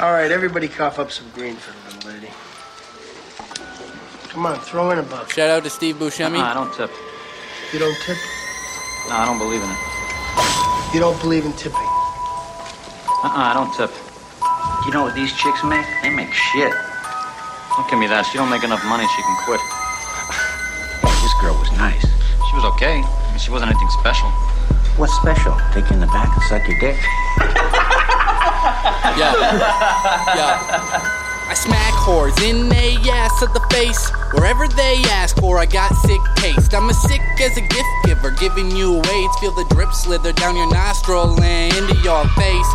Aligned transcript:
All 0.00 0.12
right, 0.12 0.32
everybody 0.32 0.66
cough 0.66 0.98
up 0.98 1.12
some 1.12 1.28
green 1.34 1.56
for 1.56 1.76
the 1.76 2.08
little 2.08 2.10
lady. 2.10 2.32
Come 4.32 4.46
on, 4.46 4.56
throw 4.60 4.90
in 4.92 4.98
a 4.98 5.02
buck. 5.02 5.30
Shout 5.30 5.50
out 5.50 5.62
to 5.64 5.68
Steve 5.68 5.96
Buscemi. 5.96 6.40
Uh-uh, 6.40 6.52
I 6.52 6.54
don't 6.54 6.72
tip. 6.72 6.90
You 7.74 7.80
don't 7.80 7.92
tip? 8.08 8.16
No, 9.12 9.20
I 9.20 9.28
don't 9.28 9.36
believe 9.36 9.60
in 9.60 9.68
it. 9.68 9.76
You 10.96 11.04
don't 11.04 11.20
believe 11.20 11.44
in 11.44 11.52
tipping? 11.52 11.84
Uh-uh, 11.84 13.44
I 13.44 13.52
don't 13.52 13.68
tip. 13.76 13.92
You 14.88 14.90
know 14.96 15.04
what 15.04 15.12
these 15.12 15.36
chicks 15.36 15.60
make? 15.68 15.84
They 16.00 16.08
make 16.08 16.32
shit. 16.32 16.72
Don't 17.76 17.84
give 17.92 18.00
me 18.00 18.08
that. 18.08 18.24
She 18.24 18.40
don't 18.40 18.48
make 18.48 18.64
enough 18.64 18.80
money. 18.88 19.04
She 19.04 19.20
can 19.20 19.36
quit. 19.44 19.60
This 21.20 21.34
girl 21.44 21.60
was 21.60 21.68
nice. 21.76 22.08
She 22.48 22.56
was 22.56 22.64
okay. 22.72 23.04
I 23.04 23.28
mean, 23.28 23.38
she 23.38 23.52
wasn't 23.52 23.68
anything 23.68 23.92
special. 24.00 24.32
What's 24.96 25.12
special? 25.20 25.52
Take 25.76 25.92
you 25.92 25.96
in 25.96 26.00
the 26.00 26.08
back 26.08 26.32
and 26.32 26.42
suck 26.48 26.64
your 26.64 26.80
dick? 26.80 26.96
Yo. 30.10 30.46
I 31.50 31.54
smack 31.54 31.94
whores 31.94 32.38
in 32.42 32.68
they 32.68 32.94
ass 33.10 33.38
to 33.40 33.46
the 33.46 33.60
face. 33.70 34.10
Wherever 34.34 34.68
they 34.68 35.02
ask 35.10 35.36
for, 35.38 35.58
I 35.58 35.66
got 35.66 35.94
sick 36.06 36.20
taste. 36.36 36.74
I'm 36.74 36.88
as 36.88 37.02
sick 37.02 37.20
as 37.42 37.56
a 37.56 37.60
gift 37.60 37.92
giver, 38.04 38.30
giving 38.30 38.70
you 38.70 38.98
AIDS. 38.98 39.36
Feel 39.38 39.50
the 39.50 39.66
drip 39.70 39.92
slither 39.92 40.32
down 40.32 40.54
your 40.54 40.70
nostril 40.70 41.40
and 41.42 41.74
into 41.74 41.94
your 42.02 42.22
face. 42.38 42.70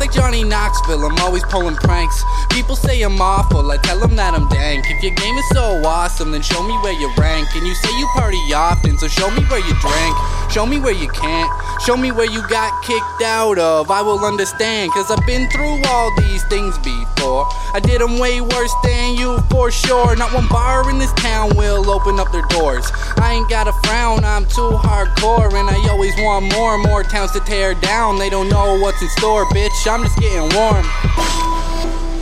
Like 0.00 0.12
Johnny 0.12 0.42
Knoxville, 0.44 1.04
I'm 1.04 1.18
always 1.18 1.44
pulling 1.44 1.76
pranks. 1.76 2.24
People 2.48 2.74
say 2.74 3.02
I'm 3.02 3.20
awful, 3.20 3.70
I 3.70 3.76
tell 3.76 4.00
them 4.00 4.16
that 4.16 4.32
I'm 4.32 4.48
dank. 4.48 4.86
If 4.88 5.02
your 5.02 5.14
game 5.14 5.36
is 5.36 5.46
so 5.50 5.82
awesome, 5.84 6.32
then 6.32 6.40
show 6.40 6.62
me 6.62 6.72
where 6.78 6.98
you 6.98 7.12
rank. 7.18 7.54
And 7.54 7.66
you 7.66 7.74
say 7.74 7.90
you 7.98 8.08
party 8.14 8.38
often, 8.54 8.96
so 8.96 9.08
show 9.08 9.30
me 9.30 9.44
where 9.44 9.60
you 9.60 9.74
drank. 9.78 10.16
Show 10.50 10.64
me 10.64 10.80
where 10.80 10.94
you 10.94 11.08
can't. 11.10 11.52
Show 11.82 11.98
me 11.98 12.12
where 12.12 12.30
you 12.30 12.40
got 12.48 12.82
kicked 12.82 13.22
out 13.22 13.58
of. 13.58 13.90
I 13.90 14.00
will 14.00 14.24
understand, 14.24 14.90
cause 14.92 15.10
I've 15.10 15.24
been 15.26 15.48
through 15.50 15.84
all 15.86 16.10
these 16.16 16.44
things 16.44 16.78
before. 16.78 17.46
I 17.72 17.80
did 17.82 18.00
them 18.00 18.18
way 18.18 18.40
worse 18.40 18.74
than 18.82 19.14
you 19.14 19.38
for 19.50 19.70
sure. 19.70 20.16
Not 20.16 20.32
one 20.32 20.48
bar 20.48 20.88
in 20.88 20.98
this 20.98 21.12
town 21.14 21.54
will 21.56 21.88
open 21.90 22.18
up 22.18 22.32
their 22.32 22.46
doors. 22.48 22.90
I 23.18 23.34
ain't 23.34 23.50
got 23.50 23.68
a 23.68 23.72
frown, 23.84 24.24
I'm 24.24 24.44
too 24.46 24.74
hardcore. 24.80 25.52
And 25.52 25.68
I 25.68 25.76
always 25.90 26.16
want 26.16 26.50
more 26.52 26.74
and 26.74 26.82
more 26.82 27.02
towns 27.04 27.32
to 27.32 27.40
tear 27.40 27.74
down. 27.74 28.18
They 28.18 28.30
don't 28.30 28.48
know 28.48 28.80
what's 28.80 29.02
in 29.02 29.08
store, 29.10 29.44
bitch. 29.46 29.70
I'm 29.90 30.04
just 30.04 30.20
getting 30.20 30.46
warm. 30.54 30.86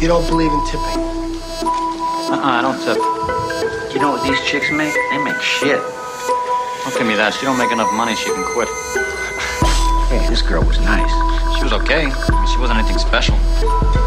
You 0.01 0.09
don't 0.09 0.25
believe 0.25 0.49
in 0.51 0.65
tipping? 0.65 1.05
Uh-uh, 2.33 2.41
I 2.41 2.65
don't 2.65 2.81
tip. 2.81 2.97
You 3.93 4.01
know 4.01 4.09
what 4.17 4.25
these 4.25 4.41
chicks 4.49 4.73
make? 4.73 4.97
They 5.13 5.21
make 5.21 5.37
shit. 5.45 5.77
Don't 5.77 6.97
give 6.97 7.05
me 7.05 7.13
that. 7.21 7.37
She 7.37 7.45
don't 7.45 7.59
make 7.61 7.71
enough 7.71 7.93
money. 7.93 8.17
She 8.17 8.33
can 8.33 8.45
quit. 8.57 8.69
Hey, 10.09 10.25
this 10.33 10.41
girl 10.41 10.65
was 10.65 10.81
nice. 10.81 11.13
She 11.59 11.63
was 11.63 11.75
okay. 11.85 12.09
I 12.09 12.33
mean, 12.33 12.49
she 12.49 12.57
wasn't 12.57 12.81
anything 12.81 12.97
special. 12.97 13.37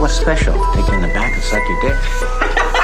What's 0.02 0.18
special? 0.18 0.58
Take 0.74 0.90
you 0.90 0.98
in 0.98 1.06
the 1.06 1.14
back 1.14 1.30
and 1.30 1.44
suck 1.46 1.62
your 1.62 1.80
dick? 1.86 1.94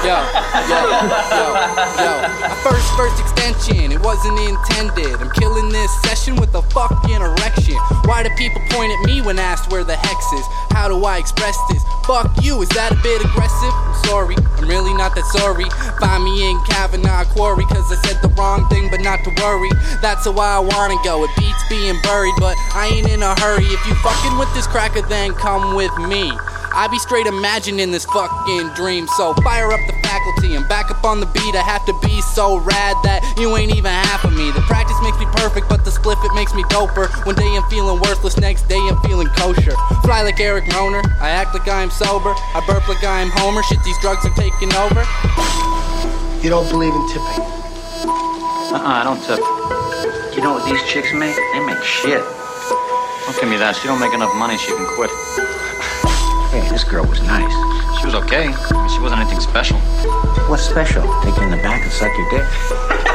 Yo, 0.00 0.16
yo, 0.16 0.80
yo, 0.80 1.52
yo. 2.00 2.10
My 2.40 2.56
first, 2.64 2.88
first 2.96 3.20
extension, 3.20 3.92
it 3.92 4.00
wasn't 4.00 4.40
intended. 4.40 5.20
I'm 5.20 5.30
killing 5.32 5.68
this 5.68 5.92
session 6.00 6.36
with 6.36 6.54
a 6.54 6.62
fucking 6.62 7.20
erection. 7.20 7.39
Why 8.20 8.28
do 8.28 8.34
people 8.36 8.60
point 8.68 8.92
at 8.92 9.00
me 9.08 9.22
when 9.22 9.38
asked 9.38 9.72
where 9.72 9.82
the 9.82 9.96
hex 9.96 10.32
is? 10.34 10.44
How 10.76 10.88
do 10.88 11.06
I 11.06 11.16
express 11.16 11.56
this? 11.70 11.82
Fuck 12.04 12.28
you, 12.44 12.60
is 12.60 12.68
that 12.76 12.92
a 12.92 13.00
bit 13.00 13.24
aggressive? 13.24 13.72
I'm 13.72 13.96
sorry, 14.04 14.36
I'm 14.60 14.68
really 14.68 14.92
not 14.92 15.14
that 15.14 15.24
sorry. 15.32 15.64
Find 15.96 16.22
me 16.22 16.50
in 16.50 16.60
Kavanaugh 16.68 17.24
Quarry, 17.32 17.64
cause 17.64 17.88
I 17.88 17.96
said 18.04 18.20
the 18.20 18.28
wrong 18.36 18.68
thing, 18.68 18.90
but 18.90 19.00
not 19.00 19.24
to 19.24 19.32
worry. 19.40 19.70
That's 20.02 20.26
how 20.26 20.36
I 20.36 20.60
wanna 20.60 21.00
go. 21.02 21.24
It 21.24 21.30
beats 21.38 21.64
being 21.70 21.96
buried, 22.02 22.36
but 22.36 22.60
I 22.76 22.92
ain't 22.92 23.08
in 23.08 23.22
a 23.22 23.32
hurry. 23.40 23.64
If 23.64 23.80
you 23.88 23.94
fucking 24.04 24.36
with 24.36 24.52
this 24.52 24.66
cracker, 24.66 25.00
then 25.00 25.32
come 25.32 25.74
with 25.74 25.96
me. 26.04 26.30
I 26.72 26.86
be 26.86 26.98
straight 26.98 27.26
imagining 27.26 27.90
this 27.90 28.04
fucking 28.04 28.70
dream. 28.74 29.08
So 29.16 29.34
fire 29.42 29.72
up 29.72 29.80
the 29.88 29.96
faculty 30.06 30.54
and 30.54 30.68
back 30.68 30.90
up 30.90 31.02
on 31.04 31.18
the 31.18 31.26
beat. 31.26 31.54
I 31.54 31.62
have 31.66 31.84
to 31.86 31.94
be 31.98 32.20
so 32.22 32.58
rad 32.58 32.96
that 33.02 33.26
you 33.38 33.56
ain't 33.56 33.74
even 33.74 33.90
half 33.90 34.24
of 34.24 34.32
me. 34.32 34.50
The 34.52 34.62
practice 34.70 34.96
makes 35.02 35.18
me 35.18 35.26
perfect, 35.34 35.68
but 35.68 35.84
the 35.84 35.90
spliff 35.90 36.22
it 36.24 36.29
makes 36.40 36.54
me 36.54 36.62
doper. 36.72 37.04
One 37.26 37.34
day 37.34 37.54
I'm 37.54 37.68
feeling 37.68 38.00
worthless, 38.00 38.38
next 38.38 38.66
day 38.66 38.80
I'm 38.88 38.96
feeling 39.02 39.28
kosher. 39.36 39.76
Fly 40.00 40.22
like 40.22 40.40
Erik 40.40 40.72
Roner, 40.72 41.02
I 41.20 41.28
act 41.28 41.52
like 41.52 41.68
I'm 41.68 41.90
sober. 41.90 42.32
I 42.32 42.64
burp 42.66 42.88
like 42.88 43.04
I'm 43.04 43.28
Homer. 43.28 43.62
Shit, 43.64 43.76
these 43.84 44.00
drugs 44.00 44.24
are 44.24 44.32
taking 44.32 44.72
over. 44.72 45.04
You 46.40 46.48
don't 46.48 46.64
believe 46.72 46.96
in 46.96 47.04
tipping? 47.12 47.44
Uh-uh, 48.72 48.80
I 48.80 49.04
don't 49.04 49.20
tip. 49.20 49.36
You 50.32 50.40
know 50.40 50.56
what 50.56 50.64
these 50.64 50.80
chicks 50.88 51.12
make? 51.12 51.36
They 51.36 51.60
make 51.60 51.84
shit. 51.84 52.24
Don't 52.24 53.36
give 53.36 53.50
me 53.52 53.60
that. 53.60 53.76
She 53.76 53.84
don't 53.86 54.00
make 54.00 54.14
enough 54.14 54.32
money. 54.40 54.56
She 54.56 54.72
can 54.72 54.88
quit. 54.96 55.12
Hey, 56.50 56.66
this 56.68 56.82
girl 56.82 57.06
was 57.06 57.20
nice. 57.22 57.52
She 58.00 58.06
was 58.06 58.16
okay. 58.16 58.50
She 58.90 58.98
wasn't 58.98 59.20
anything 59.20 59.38
special. 59.38 59.78
What's 60.48 60.64
special? 60.64 61.02
Take 61.22 61.36
you 61.36 61.44
in 61.44 61.50
the 61.52 61.62
back 61.62 61.80
and 61.80 61.92
suck 61.92 62.10
your 62.16 62.28
dick? 62.30 63.09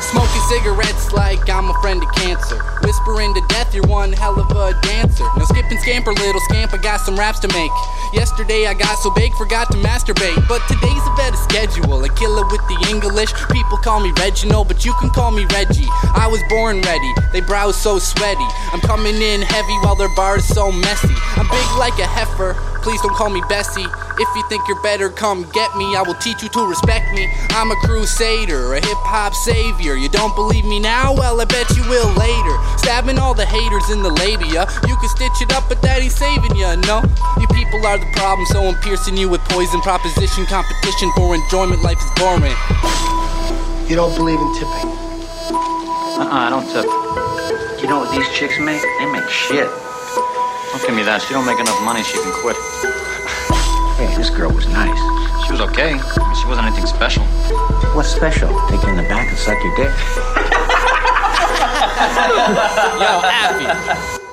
Smoking 0.00 0.44
cigarettes 0.48 1.12
like 1.12 1.48
I'm 1.48 1.70
a 1.70 1.80
friend 1.80 2.02
of 2.02 2.12
cancer. 2.12 2.60
Whispering 2.82 3.32
to 3.32 3.40
death, 3.48 3.74
you're 3.74 3.86
one 3.86 4.12
hell 4.12 4.38
of 4.38 4.50
a 4.50 4.78
dancer. 4.82 5.24
No 5.36 5.44
skip 5.46 5.64
and 5.70 5.80
scamper, 5.80 6.12
little 6.12 6.40
scamp, 6.42 6.74
I 6.74 6.76
got 6.76 7.00
some 7.00 7.16
raps 7.16 7.38
to 7.40 7.48
make. 7.48 7.70
Yesterday 8.12 8.66
I 8.66 8.74
got 8.74 8.98
so 8.98 9.10
big, 9.10 9.32
forgot 9.34 9.70
to 9.72 9.78
masturbate. 9.78 10.46
But 10.46 10.60
today's 10.68 11.06
a 11.08 11.14
better 11.16 11.36
schedule. 11.36 12.04
I 12.04 12.08
kill 12.08 12.36
it 12.38 12.52
with 12.52 12.60
the 12.68 12.76
English. 12.90 13.32
People 13.50 13.78
call 13.78 14.00
me 14.00 14.12
Reginald, 14.18 14.68
but 14.68 14.84
you 14.84 14.92
can 15.00 15.08
call 15.10 15.30
me 15.30 15.46
Reggie. 15.52 15.88
I 16.14 16.28
was 16.30 16.42
born 16.50 16.82
ready, 16.82 17.12
they 17.32 17.40
brows 17.40 17.80
so 17.80 17.98
sweaty. 17.98 18.46
I'm 18.72 18.80
coming 18.80 19.16
in 19.16 19.40
heavy 19.40 19.76
while 19.80 19.96
their 19.96 20.14
bars 20.14 20.44
so 20.44 20.70
messy. 20.70 21.14
I'm 21.36 21.48
big 21.48 21.68
like 21.78 21.98
a 21.98 22.06
heifer, 22.06 22.54
please 22.82 23.00
don't 23.00 23.14
call 23.14 23.30
me 23.30 23.42
Bessie. 23.48 23.86
If 24.18 24.28
you 24.34 24.42
think 24.48 24.66
you're 24.66 24.80
better, 24.80 25.10
come 25.10 25.44
get 25.52 25.76
me. 25.76 25.94
I 25.94 26.00
will 26.00 26.16
teach 26.16 26.42
you 26.42 26.48
to 26.48 26.62
respect 26.64 27.12
me. 27.12 27.28
I'm 27.50 27.70
a 27.70 27.76
crusader, 27.84 28.72
a 28.72 28.80
hip 28.80 29.02
hop 29.04 29.34
savior. 29.34 29.94
You 29.94 30.08
don't 30.08 30.34
believe 30.34 30.64
me 30.64 30.80
now? 30.80 31.12
Well, 31.12 31.38
I 31.40 31.44
bet 31.44 31.68
you 31.76 31.84
will 31.84 32.08
later. 32.16 32.56
Stabbing 32.80 33.18
all 33.18 33.34
the 33.34 33.44
haters 33.44 33.90
in 33.92 34.00
the 34.00 34.08
labia. 34.08 34.64
You 34.88 34.96
can 34.96 35.08
stitch 35.12 35.44
it 35.44 35.52
up, 35.52 35.68
but 35.68 35.82
that 35.82 36.00
ain't 36.00 36.16
saving 36.16 36.56
ya. 36.56 36.80
No, 36.88 37.04
you 37.36 37.46
people 37.52 37.84
are 37.84 38.00
the 38.00 38.08
problem, 38.16 38.48
so 38.48 38.64
I'm 38.64 38.80
piercing 38.80 39.16
you 39.20 39.28
with 39.28 39.44
poison. 39.52 39.84
Proposition, 39.84 40.46
competition 40.46 41.12
for 41.12 41.36
enjoyment. 41.36 41.82
Life 41.84 42.00
is 42.00 42.12
boring. 42.16 42.56
You 43.84 44.00
don't 44.00 44.16
believe 44.16 44.40
in 44.40 44.50
tipping? 44.56 44.96
Uh-uh, 46.16 46.24
I 46.32 46.48
don't 46.48 46.64
tip. 46.72 46.88
You 47.84 47.86
know 47.92 48.00
what 48.00 48.10
these 48.16 48.24
chicks 48.32 48.56
make? 48.58 48.80
They 48.80 49.06
make 49.12 49.28
shit. 49.28 49.68
Don't 49.68 50.80
give 50.88 50.96
me 50.96 51.04
that. 51.04 51.20
She 51.20 51.36
don't 51.36 51.44
make 51.44 51.60
enough 51.60 51.76
money. 51.84 52.00
She 52.02 52.16
can 52.16 52.32
quit. 52.40 52.56
Hey, 53.96 54.14
this 54.14 54.28
girl 54.28 54.52
was 54.52 54.66
nice. 54.68 54.98
She 55.46 55.52
was 55.52 55.62
okay. 55.62 55.92
She 56.38 56.46
wasn't 56.46 56.66
anything 56.66 56.84
special. 56.84 57.24
What's 57.94 58.10
special? 58.10 58.48
Take 58.68 58.82
you 58.82 58.90
in 58.90 58.96
the 58.96 59.02
back 59.04 59.26
and 59.26 59.38
suck 59.38 59.56
your 59.64 59.74
dick? 59.74 59.88
Yo, 63.00 63.22
Affy. 63.24 64.25